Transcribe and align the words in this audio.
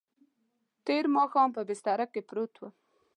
تېر 0.85 1.03
ماښام 1.17 1.49
په 1.55 1.61
بستره 1.67 2.05
کې 2.13 2.21
پروت 2.29 2.53
وم. 2.59 2.71